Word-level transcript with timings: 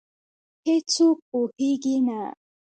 هیڅوک 0.65 1.17
پوهېږې 1.29 1.95
نه، 2.07 2.19